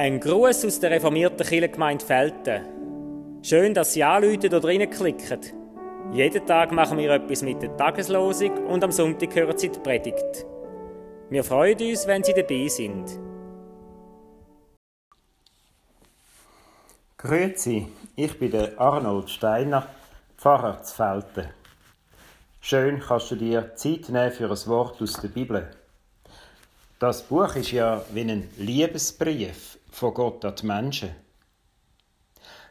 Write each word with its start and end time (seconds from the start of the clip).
Ein 0.00 0.18
Gruß 0.18 0.64
aus 0.64 0.80
der 0.80 0.92
reformierten 0.92 1.46
Kirchengemeinde 1.46 2.04
Felten. 2.04 2.64
Schön, 3.42 3.74
dass 3.74 3.92
Sie 3.92 4.02
anrufen 4.02 4.46
oder 4.46 4.64
reinklicken. 4.64 5.40
Jeden 6.12 6.46
Tag 6.46 6.72
machen 6.72 6.98
wir 6.98 7.10
etwas 7.10 7.42
mit 7.42 7.62
der 7.62 7.76
Tageslosung 7.76 8.66
und 8.66 8.82
am 8.82 8.92
Sonntag 8.92 9.34
hören 9.34 9.56
Sie 9.58 9.68
die 9.68 9.78
Predigt. 9.78 10.46
Wir 11.28 11.44
freuen 11.44 11.78
uns, 11.80 12.06
wenn 12.06 12.24
Sie 12.24 12.32
dabei 12.32 12.66
sind. 12.68 13.10
Grüezi, 17.18 17.86
ich 18.16 18.38
bin 18.38 18.50
der 18.50 18.80
Arnold 18.80 19.28
Steiner, 19.28 19.86
Pfarrer 20.38 20.82
zu 20.82 20.94
Felten. 20.94 21.50
Schön 22.60 23.00
kannst 23.00 23.30
du 23.30 23.36
dir 23.36 23.74
Zeit 23.76 24.08
nehmen 24.08 24.32
für 24.32 24.50
ein 24.50 24.66
Wort 24.66 25.00
aus 25.02 25.20
der 25.20 25.28
Bibel. 25.28 25.70
Das 27.00 27.22
Buch 27.22 27.56
ist 27.56 27.72
ja 27.72 28.04
wie 28.12 28.20
ein 28.20 28.50
Liebesbrief 28.58 29.78
von 29.90 30.12
Gott 30.12 30.44
an 30.44 30.54
die 30.54 30.66
Menschen. 30.66 31.10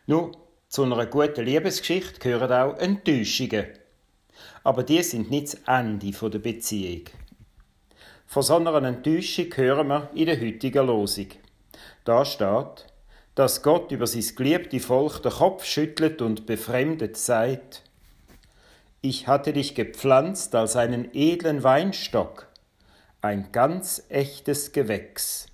Nun, 0.05 0.37
zu 0.67 0.83
einer 0.83 1.07
guten 1.07 1.43
Liebesgeschichte 1.43 2.19
gehören 2.19 2.51
auch 2.51 2.77
Enttäuschungen. 2.77 3.65
Aber 4.63 4.83
die 4.83 5.01
sind 5.01 5.31
nicht 5.31 5.53
das 5.53 5.59
Ende 5.65 6.11
der 6.11 6.37
Beziehung. 6.37 7.05
Von 8.27 8.43
so 8.43 8.57
einer 8.57 8.83
Enttäuschung 8.83 9.51
hören 9.55 9.87
wir 9.87 10.11
in 10.13 10.27
der 10.27 10.39
heutigen 10.39 10.85
Losung. 10.85 11.29
Da 12.03 12.23
steht, 12.23 12.85
dass 13.33 13.63
Gott 13.63 13.91
über 13.91 14.05
sein 14.05 14.35
geliebte 14.35 14.79
Volk 14.79 15.23
den 15.23 15.31
Kopf 15.31 15.65
schüttelt 15.65 16.21
und 16.21 16.45
befremdet 16.45 17.17
sagt, 17.17 17.81
ich 19.01 19.27
hatte 19.27 19.53
dich 19.53 19.73
gepflanzt 19.73 20.53
als 20.53 20.75
einen 20.75 21.09
edlen 21.15 21.63
Weinstock, 21.63 22.48
ein 23.21 23.51
ganz 23.51 24.03
echtes 24.07 24.71
Gewächs. 24.71 25.47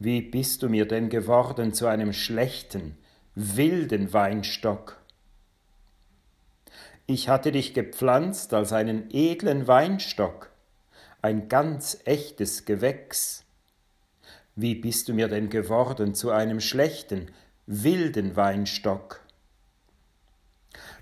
Wie 0.00 0.20
bist 0.20 0.62
du 0.62 0.68
mir 0.68 0.86
denn 0.86 1.08
geworden 1.08 1.72
zu 1.72 1.86
einem 1.86 2.12
schlechten, 2.12 2.98
wilden 3.36 4.12
Weinstock? 4.12 5.00
Ich 7.06 7.28
hatte 7.28 7.52
dich 7.52 7.74
gepflanzt 7.74 8.52
als 8.54 8.72
einen 8.72 9.08
edlen 9.12 9.68
Weinstock, 9.68 10.50
ein 11.22 11.48
ganz 11.48 11.98
echtes 12.06 12.64
Gewächs. 12.64 13.44
Wie 14.56 14.74
bist 14.74 15.08
du 15.08 15.14
mir 15.14 15.28
denn 15.28 15.50
geworden 15.50 16.14
zu 16.14 16.30
einem 16.30 16.60
schlechten, 16.60 17.30
wilden 17.66 18.34
Weinstock? 18.34 19.20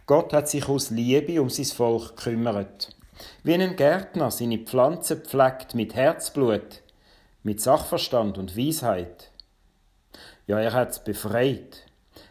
Gott 0.05 0.35
hat 0.35 0.51
sich 0.51 0.69
aus 0.69 0.91
Liebe 0.91 1.41
um 1.41 1.49
sein 1.49 1.65
Volk 1.65 2.17
gekümmert. 2.17 2.95
Wie 3.43 3.55
ein 3.55 3.77
Gärtner 3.77 4.31
seine 4.31 4.59
Pflanze 4.59 5.17
pflegt 5.17 5.75
mit 5.75 5.95
Herzblut, 5.95 6.83
mit 7.43 7.61
Sachverstand 7.61 8.39
und 8.39 8.57
Weisheit. 8.57 9.31
Ja, 10.47 10.59
er 10.59 10.73
hat 10.73 10.91
es 10.91 11.05
befreit. 11.05 11.87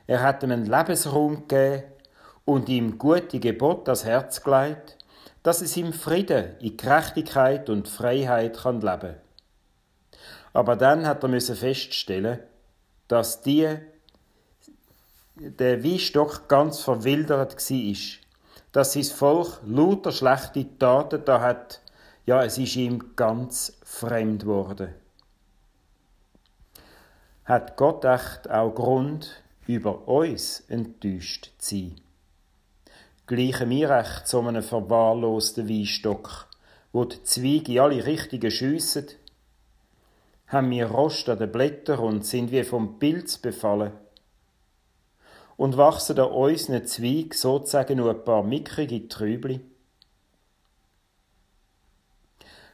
Er 0.08 0.22
hat 0.22 0.44
ihm 0.44 0.52
einen 0.52 0.66
Lebensraum 0.66 1.48
gegeben 1.48 1.84
und 2.46 2.70
ihm 2.70 2.98
gute 2.98 3.40
Gebot 3.40 3.88
das 3.88 4.06
Herz 4.06 4.44
gelegt, 4.44 4.98
dass 5.44 5.62
es 5.62 5.76
ihm 5.78 5.94
Frieden, 5.94 6.58
in 6.60 6.78
Gerechtigkeit 6.78 7.70
und 7.70 7.88
Freiheit 7.88 8.58
kann 8.58 8.82
leben. 8.82 9.16
Aber 10.54 10.76
dann 10.76 11.06
hat 11.06 11.24
er 11.24 11.30
müssen 11.30 11.56
feststellen, 11.56 12.40
dass 13.08 13.42
die 13.42 13.70
der 15.36 15.84
Weinstock 15.84 16.48
ganz 16.48 16.82
verwildert 16.82 17.56
war, 17.56 17.96
dass 18.72 18.94
sein 18.94 19.04
Volk 19.04 19.60
lauter 19.66 20.12
schlechte 20.12 20.78
Taten 20.78 21.24
da 21.26 21.42
hat, 21.42 21.82
ja, 22.26 22.44
es 22.44 22.58
ist 22.58 22.76
ihm 22.76 23.16
ganz 23.16 23.78
fremd 23.84 24.46
worden. 24.46 24.94
Hat 27.46 27.76
Gott 27.76 28.06
echt 28.06 28.50
auch 28.50 28.74
Grund, 28.74 29.44
über 29.68 30.08
uns 30.08 30.62
enttäuscht 30.68 31.52
zu 31.58 31.76
sein? 31.76 31.96
Gleichen 33.26 33.70
wir 33.70 33.90
echt 33.90 34.28
so 34.28 34.40
einem 34.42 34.64
verwahrlosten 34.64 35.68
Weinstock, 35.68 36.48
wo 36.92 37.06
die 37.06 37.24
Zweige 37.24 37.74
in 37.74 37.80
alle 37.80 38.06
Richtungen 38.06 38.52
schiessen? 38.52 39.08
Haben 40.48 40.70
wir 40.72 40.88
Rost 40.88 41.30
an 41.30 41.40
den 41.40 41.52
Blättern 41.52 42.00
und 42.00 42.26
sind 42.26 42.52
wie 42.52 42.64
vom 42.64 43.00
Pilz 43.00 43.38
befallen? 43.38 43.94
Und 45.58 45.78
wachsen 45.78 46.20
an 46.20 46.32
unseren 46.32 46.86
Zweig 46.86 47.34
sozusagen 47.34 47.98
nur 47.98 48.12
ein 48.12 48.24
paar 48.24 48.44
mickrige 48.44 49.08
Trübli. 49.08 49.62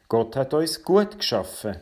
Gott 0.09 0.35
hat 0.35 0.53
uns 0.53 0.83
gut 0.83 1.17
geschaffen. 1.17 1.75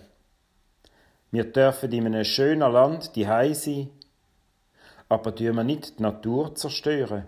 Wir 1.31 1.43
dürfen 1.43 1.91
in 1.91 2.07
einem 2.07 2.23
schönen 2.23 2.71
Land 2.71 3.15
die 3.15 3.25
sein, 3.53 3.89
aber 5.09 5.35
tun 5.35 5.55
wir 5.55 5.63
nicht 5.63 5.99
die 5.99 6.03
Natur 6.03 6.55
zerstören. 6.55 7.27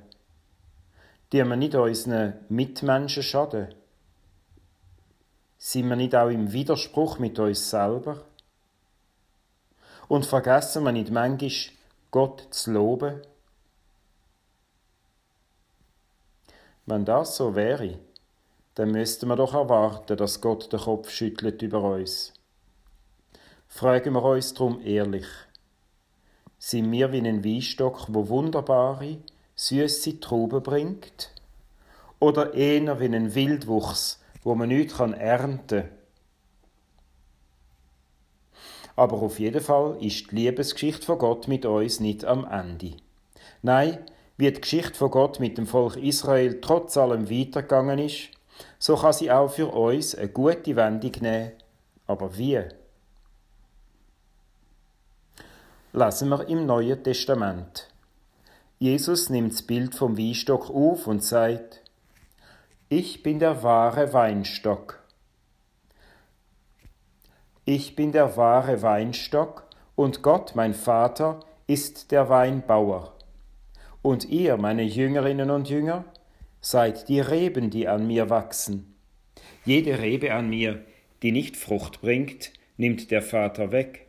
Tun 1.29 1.49
wir 1.49 1.55
nicht 1.55 1.75
unseren 1.75 2.33
Mitmenschen 2.49 3.21
schaden. 3.21 3.75
Sind 5.57 5.89
wir 5.89 5.95
nicht 5.95 6.15
auch 6.15 6.29
im 6.29 6.51
Widerspruch 6.51 7.19
mit 7.19 7.37
uns 7.37 7.69
selber? 7.69 8.23
Und 10.07 10.25
vergessen 10.25 10.83
wir 10.83 10.93
nicht 10.93 11.11
manchmal, 11.11 11.51
Gott 12.11 12.47
zu 12.51 12.71
loben? 12.71 13.21
Wenn 16.87 17.03
das 17.03 17.35
so 17.35 17.53
wäre, 17.53 17.99
dann 18.75 18.91
müssten 18.91 19.27
wir 19.27 19.35
doch 19.35 19.53
erwarten, 19.53 20.15
dass 20.15 20.39
Gott 20.39 20.71
den 20.71 20.79
Kopf 20.79 21.09
schüttelt 21.09 21.61
über 21.61 21.83
uns. 21.83 22.33
Fragen 23.67 24.13
wir 24.13 24.23
uns 24.23 24.53
drum 24.53 24.79
ehrlich, 24.81 25.27
sind 26.57 26.89
wir 26.91 27.11
wie 27.11 27.19
ein 27.19 27.43
Weinstock, 27.43 28.05
wo 28.07 28.29
wunderbare, 28.29 29.17
süße 29.55 30.21
Trauben 30.21 30.63
bringt? 30.63 31.31
Oder 32.19 32.53
eher 32.53 32.99
wie 33.01 33.05
ein 33.13 33.35
Wildwuchs, 33.35 34.23
wo 34.43 34.55
man 34.55 34.69
nichts 34.69 34.97
ernten 34.97 35.81
kann? 35.81 35.89
Aber 38.95 39.21
auf 39.21 39.39
jeden 39.39 39.61
Fall 39.61 39.97
ist 40.01 40.31
die 40.31 40.35
Liebesgeschichte 40.35 41.05
von 41.05 41.19
Gott 41.19 41.49
mit 41.49 41.65
uns 41.65 41.99
nicht 41.99 42.23
am 42.23 42.45
Ende. 42.49 42.95
Nein, 43.61 43.99
wie 44.37 44.51
die 44.51 44.61
Geschichte 44.61 44.93
von 44.93 45.11
Gott 45.11 45.39
mit 45.39 45.57
dem 45.57 45.67
Volk 45.67 45.97
Israel 45.97 46.61
trotz 46.61 46.95
allem 46.95 47.29
weitergegangen 47.29 47.99
ist, 47.99 48.29
so 48.79 48.95
kann 48.95 49.13
sie 49.13 49.31
auch 49.31 49.49
für 49.49 49.67
uns 49.67 50.15
eine 50.15 50.29
gute 50.29 50.75
Wendung 50.75 51.11
nehmen. 51.21 51.51
Aber 52.05 52.37
wie? 52.37 52.61
Lassen 55.93 56.29
wir 56.29 56.47
im 56.47 56.65
Neuen 56.65 57.03
Testament. 57.03 57.89
Jesus 58.79 59.29
nimmt 59.29 59.53
das 59.53 59.63
Bild 59.63 59.95
vom 59.95 60.17
Weinstock 60.17 60.69
auf 60.69 61.07
und 61.07 61.23
sagt, 61.23 61.81
ich 62.89 63.23
bin 63.23 63.39
der 63.39 63.63
wahre 63.63 64.13
Weinstock. 64.13 64.99
Ich 67.65 67.95
bin 67.95 68.11
der 68.11 68.37
wahre 68.37 68.81
Weinstock 68.81 69.63
und 69.95 70.21
Gott, 70.21 70.55
mein 70.55 70.75
Vater, 70.75 71.39
ist 71.65 72.11
der 72.11 72.29
Weinbauer. 72.29 73.16
Und 74.07 74.23
ihr, 74.29 74.55
meine 74.55 74.83
Jüngerinnen 74.83 75.51
und 75.51 75.69
Jünger, 75.69 76.05
seid 76.61 77.09
die 77.09 77.19
Reben, 77.19 77.69
die 77.69 77.89
an 77.89 78.07
mir 78.07 78.29
wachsen. 78.29 78.95
Jede 79.65 79.99
Rebe 79.99 80.33
an 80.33 80.49
mir, 80.49 80.85
die 81.23 81.33
nicht 81.33 81.57
Frucht 81.57 81.99
bringt, 81.99 82.53
nimmt 82.77 83.11
der 83.11 83.21
Vater 83.21 83.73
weg. 83.73 84.07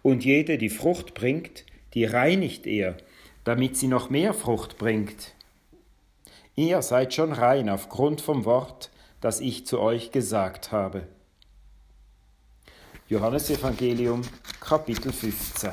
Und 0.00 0.24
jede, 0.24 0.56
die 0.56 0.70
Frucht 0.70 1.12
bringt, 1.12 1.66
die 1.92 2.06
reinigt 2.06 2.66
er, 2.66 2.96
damit 3.44 3.76
sie 3.76 3.88
noch 3.88 4.08
mehr 4.08 4.32
Frucht 4.32 4.78
bringt. 4.78 5.34
Ihr 6.54 6.80
seid 6.80 7.12
schon 7.12 7.34
rein 7.34 7.68
aufgrund 7.68 8.22
vom 8.22 8.46
Wort, 8.46 8.90
das 9.20 9.40
ich 9.40 9.66
zu 9.66 9.80
euch 9.80 10.12
gesagt 10.12 10.72
habe. 10.72 11.08
Johannes 13.06 13.50
Evangelium 13.50 14.22
Kapitel 14.60 15.12
15 15.12 15.72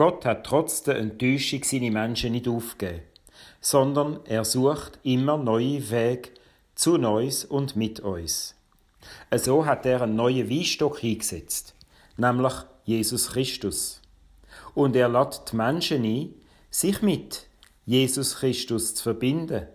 Gott 0.00 0.24
hat 0.24 0.46
trotz 0.46 0.82
der 0.82 0.96
Enttäuschung 0.96 1.62
seine 1.62 1.90
Menschen 1.90 2.32
nicht 2.32 2.48
aufgegeben, 2.48 3.02
sondern 3.60 4.20
er 4.24 4.46
sucht 4.46 4.98
immer 5.02 5.36
neue 5.36 5.90
Wege 5.90 6.30
zu 6.74 6.94
uns 6.94 7.44
und 7.44 7.76
mit 7.76 8.00
uns. 8.00 8.54
So 9.30 9.66
hat 9.66 9.84
er 9.84 10.00
einen 10.00 10.16
neuen 10.16 10.48
Weinstock 10.48 11.04
eingesetzt, 11.04 11.74
nämlich 12.16 12.54
Jesus 12.86 13.32
Christus. 13.32 14.00
Und 14.74 14.96
er 14.96 15.10
lädt 15.10 15.52
die 15.52 15.56
Menschen 15.56 16.02
ein, 16.02 16.34
sich 16.70 17.02
mit 17.02 17.46
Jesus 17.84 18.36
Christus 18.36 18.94
zu 18.94 19.02
verbinden. 19.02 19.66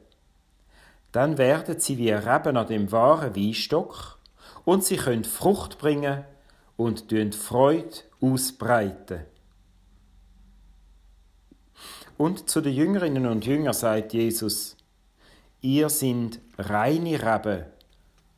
Dann 1.12 1.38
werden 1.38 1.80
sie 1.80 2.00
wie 2.00 2.10
Reben 2.10 2.58
an 2.58 2.66
dem 2.66 2.92
wahren 2.92 3.36
Weinstock 3.36 4.18
und 4.64 4.84
sie 4.84 4.98
können 4.98 5.24
Frucht 5.24 5.78
bringen 5.78 6.24
und 6.78 7.12
Freude 7.36 7.98
ausbreiten. 8.20 9.26
Und 12.18 12.50
zu 12.50 12.62
den 12.62 12.74
Jüngerinnen 12.74 13.26
und 13.26 13.46
Jüngern 13.46 13.74
sagt 13.74 14.14
Jesus, 14.14 14.78
ihr 15.62 15.90
sind 15.90 16.40
reine 16.58 17.22
Reben 17.22 17.66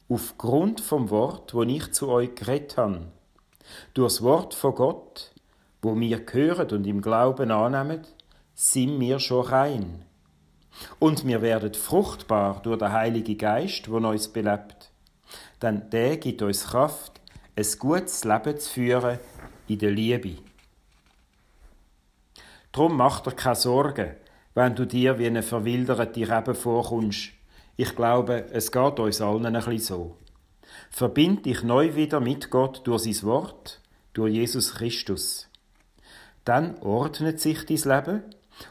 aufgrund 0.10 0.82
vom 0.82 1.10
Wort, 1.12 1.54
wo 1.54 1.62
ich 1.64 1.92
zu 1.92 2.10
euch 2.10 2.34
geredet 2.34 2.78
habe. 2.78 3.02
Durchs 3.94 4.24
Wort 4.24 4.56
von 4.56 4.74
Gott, 4.74 5.32
wo 5.82 6.00
wir 6.00 6.24
hören 6.32 6.70
und 6.72 6.88
im 6.88 7.02
Glauben 7.02 7.52
annehmen, 7.52 8.02
sind 8.56 9.00
wir 9.00 9.20
schon 9.20 9.46
rein. 9.46 10.06
Und 10.98 11.28
wir 11.28 11.42
werden 11.42 11.74
fruchtbar 11.74 12.62
durch 12.64 12.80
den 12.80 12.92
Heiligen 12.92 13.38
Geist, 13.38 13.92
wo 13.92 13.98
uns 13.98 14.28
belebt. 14.28 14.92
Denn 15.62 15.90
der 15.92 16.18
gibt 16.18 16.42
uns 16.42 16.66
Kraft, 16.66 17.22
ein 17.56 17.66
gutes 17.80 18.24
Leben 18.24 18.58
zu 18.58 18.72
führen 18.72 19.20
in 19.68 19.80
der 19.80 19.92
Liebe. 19.92 20.38
Drum 22.78 22.96
mach 22.96 23.22
dir 23.22 23.32
keine 23.32 23.56
Sorgen, 23.56 24.12
wenn 24.54 24.76
du 24.76 24.86
dir 24.86 25.18
wie 25.18 25.26
eine 25.26 25.42
verwilderte 25.42 26.30
Rebe 26.30 26.54
vorkommst. 26.54 27.30
Ich 27.76 27.96
glaube, 27.96 28.46
es 28.52 28.72
geht 28.72 29.00
uns 29.00 29.20
allen 29.20 29.48
ein 29.48 29.54
bisschen 29.54 29.80
so. 29.80 30.18
Verbind 30.92 31.48
dich 31.48 31.64
neu 31.64 31.96
wieder 31.96 32.20
mit 32.20 32.52
Gott 32.52 32.86
durch 32.86 33.02
sein 33.02 33.28
Wort, 33.28 33.82
durch 34.14 34.32
Jesus 34.32 34.76
Christus. 34.76 35.50
Dann 36.46 36.78
ordnet 36.82 37.40
sich 37.40 37.66
dein 37.66 37.78
Leben 37.78 38.24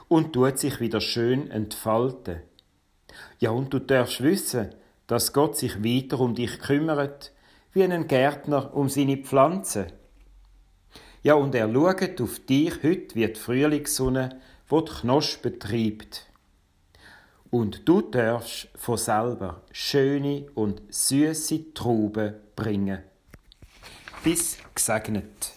und 0.06 0.32
tut 0.32 0.60
sich 0.60 0.78
wieder 0.78 1.00
schön 1.00 1.50
entfalten. 1.50 2.42
Ja, 3.40 3.50
und 3.50 3.74
du 3.74 3.80
darfst 3.80 4.22
wissen, 4.22 4.72
dass 5.08 5.32
Gott 5.32 5.56
sich 5.56 5.82
weiter 5.82 6.20
um 6.20 6.36
dich 6.36 6.60
kümmert, 6.60 7.32
wie 7.72 7.82
ein 7.82 8.06
Gärtner 8.06 8.72
um 8.72 8.88
seine 8.88 9.16
Pflanzen. 9.16 9.86
Ja, 11.26 11.34
und 11.34 11.56
er 11.56 11.68
schaut 11.72 12.20
auf 12.20 12.38
dich 12.38 12.84
heute 12.84 13.16
wie 13.16 13.26
die 13.26 13.34
Frühlingssonne, 13.34 14.38
wo 14.68 14.80
die 14.80 14.92
Knospen 14.92 15.58
treibt. 15.58 16.24
Und 17.50 17.88
du 17.88 18.00
darfst 18.00 18.68
von 18.76 18.96
selber 18.96 19.62
schöne 19.72 20.46
und 20.54 20.82
süße 20.88 21.74
Trauben 21.74 22.34
bringen. 22.54 23.00
Bis 24.22 24.58
gesegnet. 24.72 25.55